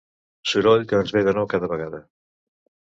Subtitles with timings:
[0.51, 2.05] Soroll que ens ve de nou cada vegada.